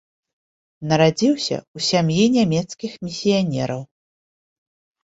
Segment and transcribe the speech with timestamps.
[0.91, 3.81] Нарадзіўся ў сям'і нямецкіх місіянераў.